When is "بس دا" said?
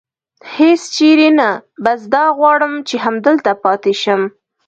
1.83-2.25